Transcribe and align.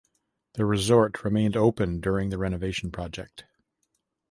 The 0.55 0.65
resort 0.65 1.23
remained 1.23 1.55
open 1.55 1.99
during 2.01 2.29
the 2.29 2.39
renovation 2.39 2.89
project. 2.89 3.45